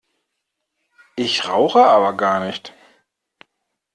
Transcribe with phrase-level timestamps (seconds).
[1.15, 2.73] Ich rauche aber gar nicht!